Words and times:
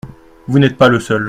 Vous 0.47 0.57
n’êtes 0.57 0.77
pas 0.77 0.87
le 0.89 0.99
seul. 0.99 1.19